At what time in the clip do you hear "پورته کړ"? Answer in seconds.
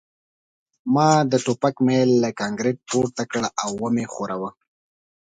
2.89-3.43